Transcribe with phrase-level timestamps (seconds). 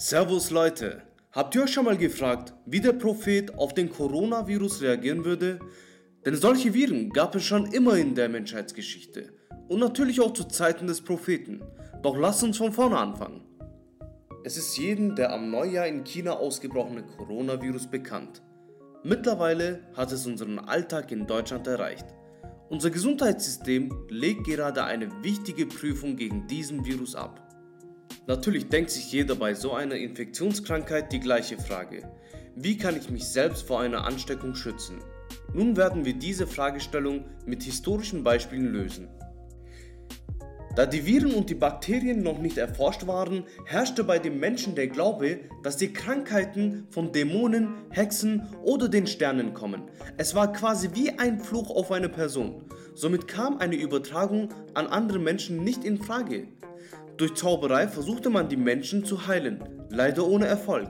[0.00, 1.02] Servus Leute,
[1.32, 5.58] habt ihr euch schon mal gefragt, wie der Prophet auf den Coronavirus reagieren würde?
[6.24, 9.32] Denn solche Viren gab es schon immer in der Menschheitsgeschichte
[9.66, 11.64] und natürlich auch zu Zeiten des Propheten.
[12.00, 13.40] Doch lasst uns von vorne anfangen.
[14.44, 18.40] Es ist jedem der am Neujahr in China ausgebrochene Coronavirus bekannt.
[19.02, 22.06] Mittlerweile hat es unseren Alltag in Deutschland erreicht.
[22.68, 27.47] Unser Gesundheitssystem legt gerade eine wichtige Prüfung gegen diesen Virus ab.
[28.28, 32.02] Natürlich denkt sich jeder bei so einer Infektionskrankheit die gleiche Frage.
[32.54, 34.98] Wie kann ich mich selbst vor einer Ansteckung schützen?
[35.54, 39.08] Nun werden wir diese Fragestellung mit historischen Beispielen lösen.
[40.76, 44.88] Da die Viren und die Bakterien noch nicht erforscht waren, herrschte bei den Menschen der
[44.88, 49.84] Glaube, dass die Krankheiten von Dämonen, Hexen oder den Sternen kommen.
[50.18, 52.62] Es war quasi wie ein Fluch auf eine Person.
[52.94, 56.46] Somit kam eine Übertragung an andere Menschen nicht in Frage.
[57.18, 59.58] Durch Zauberei versuchte man die Menschen zu heilen,
[59.90, 60.88] leider ohne Erfolg.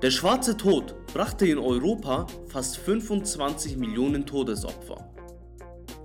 [0.00, 5.12] Der schwarze Tod brachte in Europa fast 25 Millionen Todesopfer.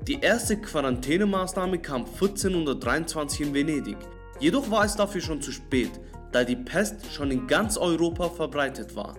[0.05, 3.97] Die erste Quarantänemaßnahme kam 1423 in Venedig,
[4.41, 5.91] jedoch war es dafür schon zu spät,
[6.33, 9.15] da die Pest schon in ganz Europa verbreitet war.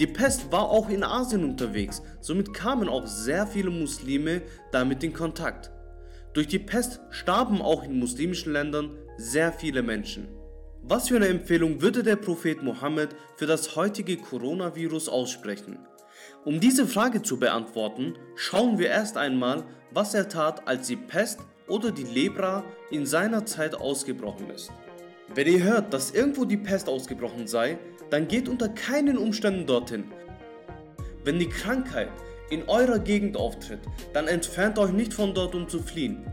[0.00, 4.42] Die Pest war auch in Asien unterwegs, somit kamen auch sehr viele Muslime
[4.72, 5.70] damit in Kontakt.
[6.36, 10.28] Durch die Pest starben auch in muslimischen Ländern sehr viele Menschen.
[10.82, 15.78] Was für eine Empfehlung würde der Prophet Mohammed für das heutige Coronavirus aussprechen?
[16.44, 21.40] Um diese Frage zu beantworten, schauen wir erst einmal, was er tat, als die Pest
[21.68, 24.70] oder die Lepra in seiner Zeit ausgebrochen ist.
[25.34, 27.78] Wenn ihr hört, dass irgendwo die Pest ausgebrochen sei,
[28.10, 30.04] dann geht unter keinen Umständen dorthin.
[31.24, 32.10] Wenn die Krankheit
[32.50, 33.80] in eurer Gegend auftritt,
[34.12, 36.24] dann entfernt euch nicht von dort, um zu fliehen.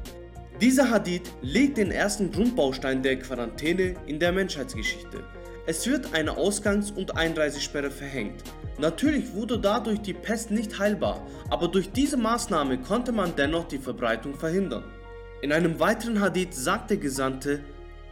[0.61, 5.23] Dieser Hadith legt den ersten Grundbaustein der Quarantäne in der Menschheitsgeschichte.
[5.65, 8.43] Es wird eine Ausgangs- und Einreisesperre verhängt.
[8.79, 13.77] Natürlich wurde dadurch die Pest nicht heilbar, aber durch diese Maßnahme konnte man dennoch die
[13.77, 14.83] Verbreitung verhindern.
[15.41, 17.61] In einem weiteren Hadith sagt der Gesandte,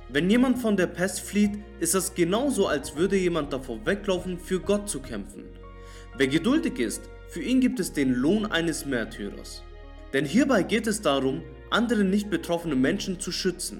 [0.09, 4.59] wenn jemand von der Pest flieht, ist das genauso, als würde jemand davor weglaufen, für
[4.59, 5.45] Gott zu kämpfen.
[6.17, 9.63] Wer geduldig ist, für ihn gibt es den Lohn eines Märtyrers.
[10.11, 13.79] Denn hierbei geht es darum, andere nicht betroffene Menschen zu schützen.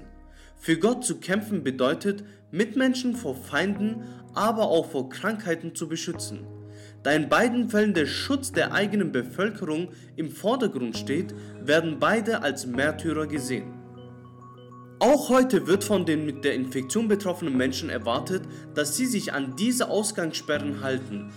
[0.56, 6.46] Für Gott zu kämpfen bedeutet, Mitmenschen vor Feinden, aber auch vor Krankheiten zu beschützen.
[7.02, 12.64] Da in beiden Fällen der Schutz der eigenen Bevölkerung im Vordergrund steht, werden beide als
[12.64, 13.74] Märtyrer gesehen.
[14.98, 19.56] Auch heute wird von den mit der Infektion betroffenen Menschen erwartet, dass sie sich an
[19.56, 21.32] diese Ausgangssperren halten,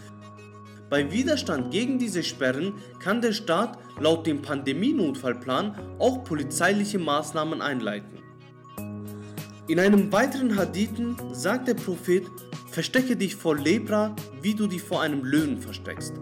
[0.96, 8.20] bei Widerstand gegen diese Sperren kann der Staat laut dem Pandemienotfallplan auch polizeiliche Maßnahmen einleiten.
[9.68, 12.24] In einem weiteren Hadithen sagt der Prophet,
[12.72, 16.14] verstecke dich vor Lepra, wie du dich vor einem Löwen versteckst.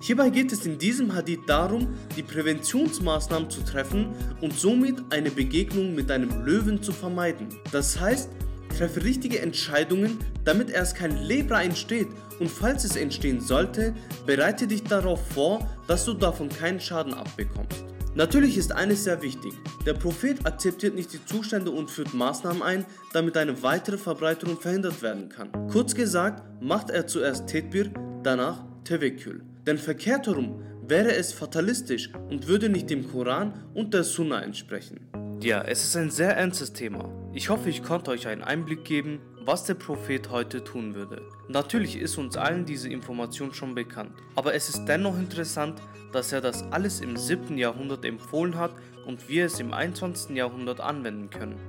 [0.00, 5.94] Hierbei geht es in diesem Hadith darum, die Präventionsmaßnahmen zu treffen und somit eine Begegnung
[5.94, 7.48] mit einem Löwen zu vermeiden.
[7.72, 8.30] Das heißt,
[8.68, 12.08] Treffe richtige Entscheidungen, damit erst kein Lepra entsteht
[12.38, 13.94] und falls es entstehen sollte,
[14.26, 17.84] bereite dich darauf vor, dass du davon keinen Schaden abbekommst.
[18.14, 19.52] Natürlich ist eines sehr wichtig.
[19.86, 25.02] Der Prophet akzeptiert nicht die Zustände und führt Maßnahmen ein, damit eine weitere Verbreitung verhindert
[25.02, 25.50] werden kann.
[25.68, 27.90] Kurz gesagt, macht er zuerst Tedbir,
[28.22, 29.42] danach Tevekkül.
[29.66, 35.00] Denn verkehrt herum wäre es fatalistisch und würde nicht dem Koran und der Sunna entsprechen.
[35.40, 37.08] Ja, es ist ein sehr ernstes Thema.
[37.38, 41.22] Ich hoffe, ich konnte euch einen Einblick geben, was der Prophet heute tun würde.
[41.46, 46.40] Natürlich ist uns allen diese Information schon bekannt, aber es ist dennoch interessant, dass er
[46.40, 47.56] das alles im 7.
[47.56, 48.72] Jahrhundert empfohlen hat
[49.06, 50.34] und wir es im 21.
[50.36, 51.60] Jahrhundert anwenden können.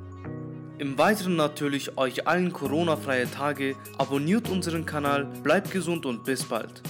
[0.79, 6.81] Im Weiteren natürlich euch allen Corona-freie Tage, abonniert unseren Kanal, bleibt gesund und bis bald.